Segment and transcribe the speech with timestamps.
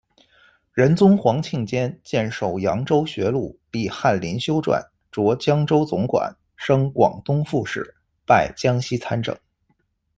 [0.73, 4.81] 仁宗皇庆间荐授扬州学录，历翰林修撰，
[5.11, 7.93] 擢江州总管，升广东副使，
[8.25, 9.37] 拜江西参政。